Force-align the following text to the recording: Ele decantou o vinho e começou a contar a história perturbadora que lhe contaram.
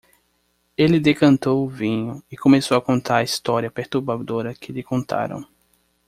Ele 0.75 0.99
decantou 0.99 1.63
o 1.63 1.69
vinho 1.69 2.23
e 2.31 2.35
começou 2.35 2.75
a 2.75 2.81
contar 2.81 3.17
a 3.17 3.23
história 3.23 3.69
perturbadora 3.69 4.51
que 4.55 4.71
lhe 4.71 4.81
contaram. 4.81 5.45